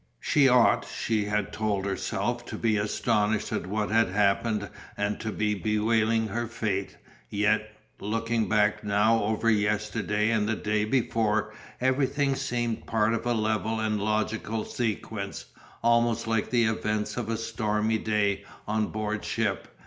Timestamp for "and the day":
10.31-10.85